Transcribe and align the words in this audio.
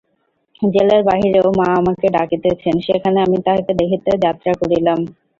জেলের 0.61 1.01
বাহিরেও 1.03 1.47
মা 1.59 1.67
আমাকে 1.79 2.05
ডাকিতেছেন, 2.15 2.75
সেখানে 2.87 3.17
আমি 3.25 3.37
তাঁহাকে 3.45 3.71
দেখিতে 3.81 4.11
যাত্রা 4.23 4.51
করিলাম। 4.61 4.99